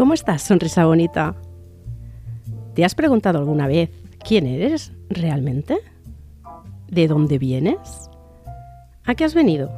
¿Cómo 0.00 0.14
estás, 0.14 0.40
sonrisa 0.40 0.86
bonita? 0.86 1.34
¿Te 2.72 2.86
has 2.86 2.94
preguntado 2.94 3.38
alguna 3.38 3.66
vez 3.66 3.90
quién 4.26 4.46
eres 4.46 4.94
realmente? 5.10 5.76
¿De 6.88 7.06
dónde 7.06 7.38
vienes? 7.38 8.08
¿A 9.04 9.14
qué 9.14 9.26
has 9.26 9.34
venido? 9.34 9.70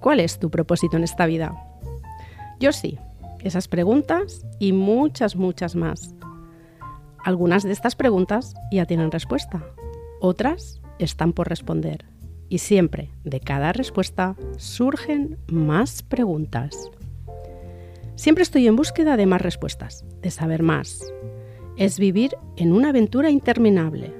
¿Cuál 0.00 0.20
es 0.20 0.38
tu 0.38 0.50
propósito 0.50 0.96
en 0.96 1.04
esta 1.04 1.26
vida? 1.26 1.54
Yo 2.60 2.72
sí, 2.72 2.98
esas 3.40 3.68
preguntas 3.68 4.46
y 4.58 4.72
muchas, 4.72 5.36
muchas 5.36 5.76
más. 5.76 6.14
Algunas 7.22 7.62
de 7.62 7.72
estas 7.72 7.94
preguntas 7.94 8.54
ya 8.72 8.86
tienen 8.86 9.10
respuesta, 9.10 9.66
otras 10.18 10.80
están 10.98 11.34
por 11.34 11.50
responder. 11.50 12.06
Y 12.48 12.56
siempre, 12.56 13.10
de 13.22 13.40
cada 13.40 13.74
respuesta, 13.74 14.34
surgen 14.56 15.36
más 15.46 16.02
preguntas. 16.02 16.90
Siempre 18.16 18.42
estoy 18.42 18.66
en 18.66 18.76
búsqueda 18.76 19.18
de 19.18 19.26
más 19.26 19.42
respuestas, 19.42 20.04
de 20.22 20.30
saber 20.30 20.62
más. 20.62 21.12
Es 21.76 21.98
vivir 21.98 22.34
en 22.56 22.72
una 22.72 22.88
aventura 22.88 23.28
interminable. 23.30 24.14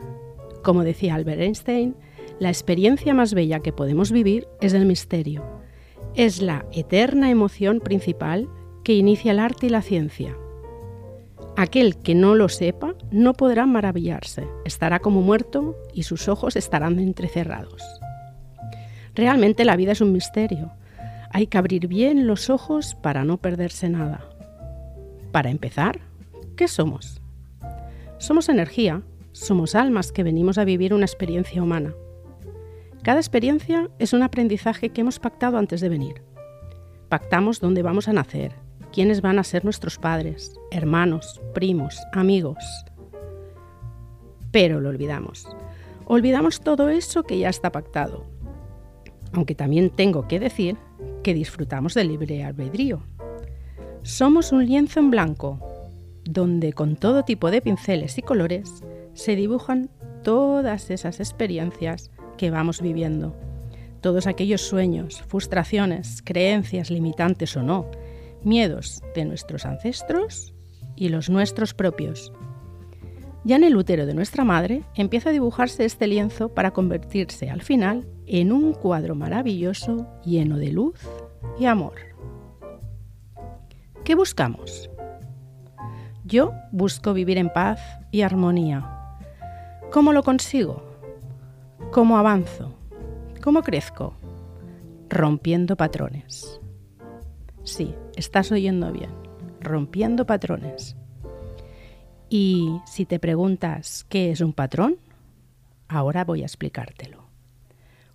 Como 0.63 0.85
decía 0.85 1.15
Albert 1.15 1.41
Einstein, 1.41 1.97
la 2.39 2.51
experiencia 2.51 3.15
más 3.15 3.33
bella 3.33 3.61
que 3.61 3.73
podemos 3.73 4.13
vivir 4.13 4.47
es 4.61 4.75
el 4.75 4.85
misterio. 4.85 5.45
Es 6.15 6.43
la 6.43 6.67
eterna 6.73 7.31
emoción 7.31 7.81
principal 7.81 8.51
que 8.85 8.93
inicia 8.93 9.33
el 9.33 9.39
arte 9.39 9.67
y 9.67 9.71
la 9.71 9.81
ciencia. 9.81 10.37
Aquel 11.57 11.97
que 11.97 12.15
no 12.15 12.35
lo 12.35 12.51
sepa 12.51 12.95
no 13.11 13.33
podrá 13.33 13.65
maravillarse, 13.65 14.47
estará 14.67 14.99
como 14.99 15.23
muerto 15.23 15.75
y 15.95 16.03
sus 16.03 16.29
ojos 16.29 16.55
estarán 16.57 16.99
entrecerrados. 16.99 17.83
Realmente 19.15 19.65
la 19.65 19.77
vida 19.77 19.93
es 19.93 20.03
un 20.03 20.13
misterio 20.13 20.73
hay 21.31 21.47
que 21.47 21.59
abrir 21.59 21.89
bien 21.89 22.27
los 22.27 22.51
ojos 22.51 22.95
para 22.95 23.25
no 23.25 23.39
perderse 23.39 23.89
nada. 23.89 24.29
Para 25.33 25.51
empezar, 25.51 26.01
¿qué 26.57 26.69
somos? 26.69 27.21
Somos 28.19 28.49
energía, 28.49 29.03
somos 29.33 29.75
almas 29.75 30.13
que 30.13 30.23
venimos 30.23 30.59
a 30.59 30.65
vivir 30.65 30.95
una 30.95 31.05
experiencia 31.05 31.63
humana. 31.63 31.95
Cada 33.03 33.21
experiencia 33.21 33.91
es 33.99 34.13
un 34.13 34.23
aprendizaje 34.23 34.89
que 34.89 35.03
hemos 35.03 35.19
pactado 35.19 35.59
antes 35.59 35.81
de 35.81 35.89
venir. 35.89 36.23
Pactamos 37.09 37.61
dónde 37.61 37.83
vamos 37.83 38.09
a 38.09 38.13
nacer, 38.13 38.53
quiénes 38.93 39.21
van 39.21 39.39
a 39.39 39.45
ser 39.45 39.65
nuestros 39.65 39.99
padres, 39.99 40.59
hermanos, 40.71 41.41
primos, 41.55 42.01
amigos. 42.13 42.65
Pero 44.51 44.81
lo 44.81 44.89
olvidamos. 44.89 45.47
Olvidamos 46.07 46.61
todo 46.61 46.89
eso 46.89 47.25
que 47.25 47.39
ya 47.39 47.49
está 47.49 47.71
pactado. 47.71 48.25
Aunque 49.33 49.55
también 49.55 49.91
tengo 49.91 50.27
que 50.27 50.41
decir 50.41 50.77
que 51.27 51.35
disfrutamos 51.35 51.95
del 51.95 52.07
libre 52.07 52.45
albedrío. 52.45 53.03
Somos 54.05 54.53
un 54.53 54.65
lienzo 54.65 55.01
en 55.01 55.11
blanco, 55.11 55.59
donde 56.23 56.73
con 56.73 56.95
todo 56.95 57.25
tipo 57.25 57.51
de 57.51 57.61
pinceles 57.61 58.17
y 58.17 58.23
colores 58.23 58.85
se 59.13 59.35
dibujan 59.35 59.91
todas 60.23 60.89
esas 60.89 61.19
experiencias 61.19 62.13
que 62.39 62.53
vamos 62.53 62.81
viviendo, 62.81 63.35
todos 64.03 64.29
aquellos 64.29 64.61
sueños, 64.61 65.21
frustraciones, 65.27 66.23
creencias 66.23 66.91
limitantes 66.91 67.57
o 67.57 67.63
no, 67.65 67.91
miedos 68.45 69.03
de 69.17 69.25
nuestros 69.25 69.67
ancestros 69.67 70.55
y 70.95 71.09
los 71.09 71.29
nuestros 71.29 71.75
propios. 71.75 72.33
Ya 73.47 73.55
en 73.55 73.63
el 73.63 73.77
útero 73.77 74.07
de 74.07 74.15
nuestra 74.15 74.43
madre 74.43 74.83
empieza 74.97 75.29
a 75.29 75.33
dibujarse 75.33 75.85
este 75.85 76.09
lienzo 76.09 76.49
para 76.49 76.73
convertirse 76.73 77.49
al 77.49 77.63
final 77.63 78.05
en 78.27 78.51
un 78.51 78.73
cuadro 78.73 79.15
maravilloso 79.15 80.09
lleno 80.25 80.59
de 80.59 80.73
luz 80.73 80.99
y 81.57 81.67
amor. 81.67 81.95
¿Qué 84.03 84.17
buscamos? 84.17 84.91
Yo 86.25 86.55
busco 86.73 87.15
vivir 87.15 87.39
en 87.39 87.49
paz 87.49 87.81
y 88.11 88.23
armonía. 88.23 88.85
¿Cómo 89.93 90.13
lo 90.13 90.25
consigo? 90.25 90.83
¿Cómo 91.93 92.19
avanzo? 92.19 92.77
¿Cómo 93.41 93.63
crezco? 93.63 94.17
Rompiendo 95.09 95.77
patrones. 95.77 96.61
Sí, 97.63 97.95
estás 98.17 98.51
oyendo 98.51 98.91
bien. 98.91 99.11
Rompiendo 99.61 100.27
patrones. 100.27 100.97
Y 102.29 102.81
si 102.87 103.07
te 103.07 103.19
preguntas 103.19 104.05
qué 104.09 104.31
es 104.31 104.41
un 104.41 104.53
patrón, 104.53 104.97
ahora 105.89 106.25
voy 106.25 106.43
a 106.43 106.47
explicártelo. 106.47 107.25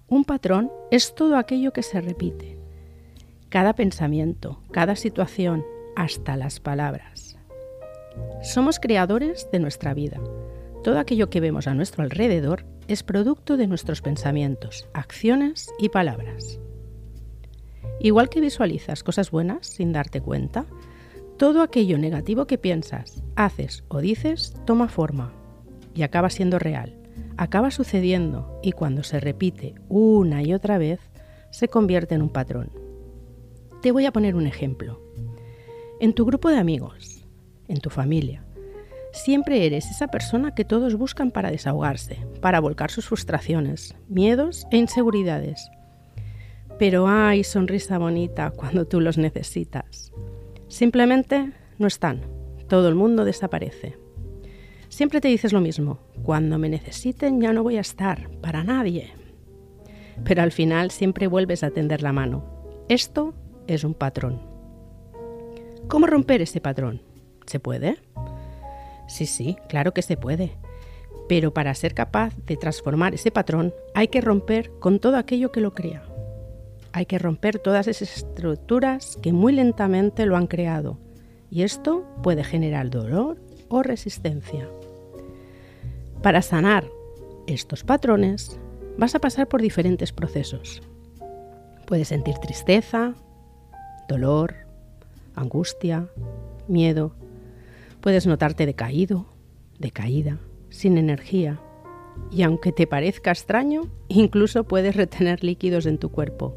Un 0.07 0.25
patrón 0.25 0.69
es 0.91 1.15
todo 1.15 1.37
aquello 1.37 1.71
que 1.71 1.83
se 1.83 2.01
repite. 2.01 2.57
Cada 3.49 3.73
pensamiento, 3.73 4.61
cada 4.71 4.95
situación, 4.95 5.63
hasta 5.95 6.35
las 6.35 6.59
palabras. 6.59 7.37
Somos 8.41 8.79
creadores 8.79 9.47
de 9.51 9.59
nuestra 9.59 9.93
vida. 9.93 10.19
Todo 10.83 10.99
aquello 10.99 11.29
que 11.29 11.39
vemos 11.39 11.67
a 11.67 11.73
nuestro 11.73 12.03
alrededor 12.03 12.65
es 12.87 13.03
producto 13.03 13.55
de 13.55 13.67
nuestros 13.67 14.01
pensamientos, 14.01 14.87
acciones 14.93 15.69
y 15.79 15.89
palabras. 15.89 16.59
Igual 17.99 18.29
que 18.29 18.41
visualizas 18.41 19.03
cosas 19.03 19.31
buenas 19.31 19.67
sin 19.67 19.93
darte 19.93 20.21
cuenta, 20.21 20.65
todo 21.41 21.63
aquello 21.63 21.97
negativo 21.97 22.45
que 22.45 22.59
piensas, 22.59 23.23
haces 23.35 23.83
o 23.87 23.99
dices 23.99 24.53
toma 24.65 24.87
forma 24.87 25.33
y 25.95 26.03
acaba 26.03 26.29
siendo 26.29 26.59
real 26.59 27.01
acaba 27.41 27.71
sucediendo 27.71 28.59
y 28.61 28.71
cuando 28.71 29.01
se 29.01 29.19
repite 29.19 29.73
una 29.89 30.43
y 30.43 30.53
otra 30.53 30.77
vez, 30.77 30.99
se 31.49 31.67
convierte 31.69 32.13
en 32.13 32.21
un 32.21 32.29
patrón. 32.29 32.71
Te 33.81 33.91
voy 33.91 34.05
a 34.05 34.11
poner 34.11 34.35
un 34.35 34.45
ejemplo. 34.45 35.01
En 35.99 36.13
tu 36.13 36.23
grupo 36.23 36.49
de 36.49 36.59
amigos, 36.59 37.25
en 37.67 37.79
tu 37.79 37.89
familia, 37.89 38.45
siempre 39.11 39.65
eres 39.65 39.89
esa 39.89 40.09
persona 40.09 40.53
que 40.53 40.65
todos 40.65 40.95
buscan 40.95 41.31
para 41.31 41.49
desahogarse, 41.49 42.19
para 42.41 42.59
volcar 42.59 42.91
sus 42.91 43.07
frustraciones, 43.07 43.95
miedos 44.07 44.67
e 44.69 44.77
inseguridades. 44.77 45.67
Pero 46.77 47.07
hay 47.07 47.43
sonrisa 47.43 47.97
bonita 47.97 48.51
cuando 48.51 48.85
tú 48.85 49.01
los 49.01 49.17
necesitas. 49.17 50.11
Simplemente 50.71 51.51
no 51.79 51.87
están. 51.87 52.21
Todo 52.69 52.87
el 52.87 52.95
mundo 52.95 53.25
desaparece. 53.25 53.97
Siempre 54.87 55.19
te 55.19 55.27
dices 55.27 55.51
lo 55.51 55.59
mismo, 55.59 55.99
cuando 56.23 56.57
me 56.57 56.69
necesiten 56.69 57.41
ya 57.41 57.51
no 57.51 57.61
voy 57.61 57.75
a 57.75 57.81
estar, 57.81 58.29
para 58.39 58.63
nadie. 58.63 59.11
Pero 60.23 60.41
al 60.41 60.53
final 60.53 60.89
siempre 60.89 61.27
vuelves 61.27 61.65
a 61.65 61.71
tender 61.71 62.01
la 62.01 62.13
mano. 62.13 62.45
Esto 62.87 63.33
es 63.67 63.83
un 63.83 63.93
patrón. 63.93 64.39
¿Cómo 65.89 66.07
romper 66.07 66.41
ese 66.41 66.61
patrón? 66.61 67.01
¿Se 67.45 67.59
puede? 67.59 67.97
Sí, 69.09 69.25
sí, 69.25 69.57
claro 69.67 69.93
que 69.93 70.01
se 70.01 70.15
puede. 70.15 70.53
Pero 71.27 71.53
para 71.53 71.75
ser 71.75 71.93
capaz 71.93 72.33
de 72.45 72.55
transformar 72.55 73.13
ese 73.13 73.29
patrón 73.29 73.73
hay 73.93 74.07
que 74.07 74.21
romper 74.21 74.71
con 74.79 74.99
todo 74.99 75.17
aquello 75.17 75.51
que 75.51 75.59
lo 75.59 75.73
crea. 75.73 76.10
Hay 76.93 77.05
que 77.05 77.19
romper 77.19 77.59
todas 77.59 77.87
esas 77.87 78.17
estructuras 78.17 79.17
que 79.21 79.31
muy 79.31 79.53
lentamente 79.53 80.25
lo 80.25 80.35
han 80.35 80.47
creado. 80.47 80.97
Y 81.49 81.63
esto 81.63 82.05
puede 82.21 82.43
generar 82.43 82.89
dolor 82.89 83.37
o 83.69 83.83
resistencia. 83.83 84.67
Para 86.21 86.41
sanar 86.41 86.85
estos 87.47 87.83
patrones 87.83 88.59
vas 88.97 89.15
a 89.15 89.19
pasar 89.19 89.47
por 89.47 89.61
diferentes 89.61 90.11
procesos. 90.11 90.81
Puedes 91.87 92.09
sentir 92.09 92.35
tristeza, 92.35 93.15
dolor, 94.07 94.55
angustia, 95.35 96.07
miedo. 96.67 97.13
Puedes 98.01 98.27
notarte 98.27 98.65
decaído, 98.65 99.25
decaída, 99.79 100.39
sin 100.69 100.97
energía. 100.97 101.59
Y 102.31 102.43
aunque 102.43 102.71
te 102.71 102.87
parezca 102.87 103.31
extraño, 103.31 103.83
incluso 104.07 104.65
puedes 104.65 104.95
retener 104.95 105.43
líquidos 105.43 105.85
en 105.85 105.97
tu 105.97 106.11
cuerpo. 106.11 106.55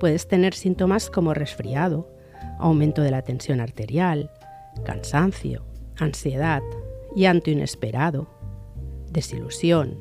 Puedes 0.00 0.26
tener 0.26 0.54
síntomas 0.54 1.10
como 1.10 1.34
resfriado, 1.34 2.08
aumento 2.58 3.02
de 3.02 3.10
la 3.10 3.20
tensión 3.20 3.60
arterial, 3.60 4.30
cansancio, 4.82 5.66
ansiedad, 5.98 6.62
llanto 7.14 7.50
inesperado, 7.50 8.26
desilusión. 9.12 9.98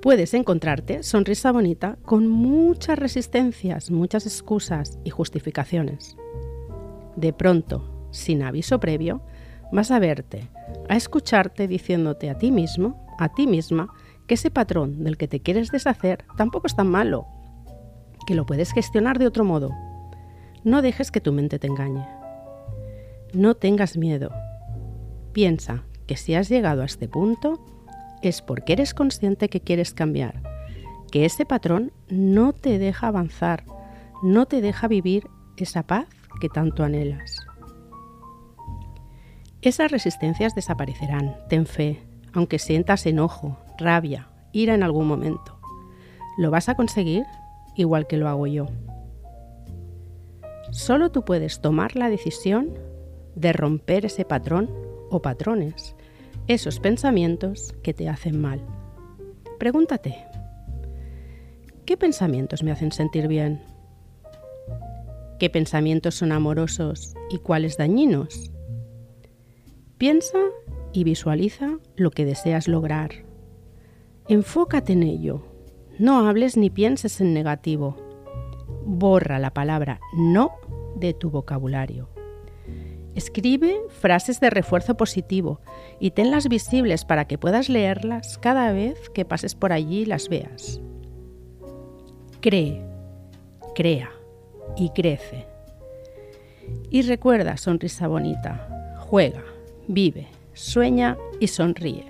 Puedes 0.00 0.32
encontrarte 0.32 1.02
sonrisa 1.02 1.52
bonita 1.52 1.98
con 2.06 2.28
muchas 2.28 2.98
resistencias, 2.98 3.90
muchas 3.90 4.24
excusas 4.24 4.98
y 5.04 5.10
justificaciones. 5.10 6.16
De 7.14 7.34
pronto, 7.34 8.08
sin 8.10 8.42
aviso 8.42 8.80
previo, 8.80 9.20
vas 9.70 9.90
a 9.90 9.98
verte, 9.98 10.48
a 10.88 10.96
escucharte 10.96 11.68
diciéndote 11.68 12.30
a 12.30 12.38
ti 12.38 12.52
mismo, 12.52 13.06
a 13.18 13.34
ti 13.34 13.46
misma, 13.46 13.92
que 14.26 14.34
ese 14.34 14.50
patrón 14.50 15.04
del 15.04 15.18
que 15.18 15.28
te 15.28 15.40
quieres 15.40 15.70
deshacer 15.70 16.24
tampoco 16.38 16.68
es 16.68 16.74
tan 16.74 16.88
malo, 16.88 17.26
que 18.24 18.34
lo 18.34 18.46
puedes 18.46 18.72
gestionar 18.72 19.18
de 19.18 19.26
otro 19.26 19.44
modo. 19.44 19.70
No 20.64 20.82
dejes 20.82 21.10
que 21.10 21.20
tu 21.20 21.32
mente 21.32 21.58
te 21.58 21.66
engañe. 21.66 22.06
No 23.32 23.54
tengas 23.54 23.96
miedo. 23.96 24.30
Piensa 25.32 25.84
que 26.06 26.16
si 26.16 26.34
has 26.34 26.48
llegado 26.48 26.82
a 26.82 26.86
este 26.86 27.08
punto 27.08 27.64
es 28.22 28.42
porque 28.42 28.74
eres 28.74 28.94
consciente 28.94 29.48
que 29.48 29.60
quieres 29.60 29.94
cambiar, 29.94 30.42
que 31.10 31.24
ese 31.24 31.44
patrón 31.44 31.92
no 32.08 32.52
te 32.52 32.78
deja 32.78 33.08
avanzar, 33.08 33.64
no 34.22 34.46
te 34.46 34.60
deja 34.60 34.88
vivir 34.88 35.26
esa 35.56 35.82
paz 35.82 36.06
que 36.40 36.48
tanto 36.48 36.84
anhelas. 36.84 37.36
Esas 39.62 39.90
resistencias 39.90 40.54
desaparecerán, 40.54 41.36
ten 41.48 41.66
fe, 41.66 42.02
aunque 42.32 42.58
sientas 42.58 43.06
enojo, 43.06 43.58
rabia, 43.78 44.28
ira 44.52 44.74
en 44.74 44.82
algún 44.82 45.06
momento. 45.06 45.58
Lo 46.36 46.50
vas 46.50 46.68
a 46.68 46.74
conseguir 46.74 47.24
igual 47.76 48.06
que 48.06 48.16
lo 48.16 48.28
hago 48.28 48.46
yo. 48.46 48.66
Solo 50.70 51.10
tú 51.12 51.24
puedes 51.24 51.60
tomar 51.60 51.96
la 51.96 52.08
decisión 52.08 52.78
de 53.34 53.52
romper 53.52 54.06
ese 54.06 54.24
patrón 54.24 54.70
o 55.10 55.20
patrones, 55.20 55.94
esos 56.46 56.80
pensamientos 56.80 57.74
que 57.82 57.94
te 57.94 58.08
hacen 58.08 58.40
mal. 58.40 58.60
Pregúntate, 59.58 60.16
¿qué 61.84 61.96
pensamientos 61.96 62.62
me 62.62 62.72
hacen 62.72 62.92
sentir 62.92 63.28
bien? 63.28 63.62
¿Qué 65.38 65.50
pensamientos 65.50 66.14
son 66.14 66.32
amorosos 66.32 67.14
y 67.30 67.38
cuáles 67.38 67.76
dañinos? 67.76 68.50
Piensa 69.98 70.38
y 70.92 71.04
visualiza 71.04 71.78
lo 71.96 72.10
que 72.10 72.24
deseas 72.24 72.68
lograr. 72.68 73.10
Enfócate 74.28 74.92
en 74.92 75.02
ello. 75.02 75.51
No 76.02 76.28
hables 76.28 76.56
ni 76.56 76.68
pienses 76.68 77.20
en 77.20 77.32
negativo. 77.32 77.96
Borra 78.84 79.38
la 79.38 79.54
palabra 79.54 80.00
no 80.16 80.50
de 80.96 81.14
tu 81.14 81.30
vocabulario. 81.30 82.08
Escribe 83.14 83.76
frases 84.00 84.40
de 84.40 84.50
refuerzo 84.50 84.96
positivo 84.96 85.60
y 86.00 86.10
tenlas 86.10 86.48
visibles 86.48 87.04
para 87.04 87.26
que 87.28 87.38
puedas 87.38 87.68
leerlas 87.68 88.36
cada 88.38 88.72
vez 88.72 89.10
que 89.10 89.24
pases 89.24 89.54
por 89.54 89.72
allí 89.72 90.00
y 90.00 90.06
las 90.06 90.28
veas. 90.28 90.80
Cree, 92.40 92.82
crea 93.76 94.10
y 94.76 94.90
crece. 94.90 95.46
Y 96.90 97.02
recuerda, 97.02 97.56
sonrisa 97.56 98.08
bonita, 98.08 98.96
juega, 98.98 99.44
vive, 99.86 100.26
sueña 100.52 101.16
y 101.38 101.46
sonríe. 101.46 102.06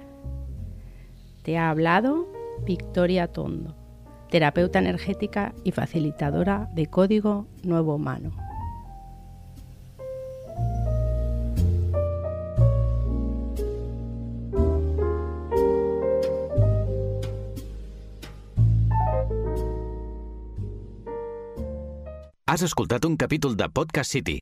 Te 1.43 1.59
ha 1.59 1.69
hablado 1.69 2.27
Victoria 2.65 3.27
Tondo, 3.27 3.82
terapeuta 4.33 4.79
energética 4.79 5.53
y 5.63 5.73
facilitadora 5.73 6.71
de 6.75 6.87
Código 6.87 7.47
Nuevo 7.65 7.97
Humano. 7.97 8.33
Has 22.47 22.63
escoltat 22.63 23.05
un 23.05 23.17
capítol 23.17 23.57
de 23.57 23.69
Podcast 23.69 24.11
City, 24.11 24.42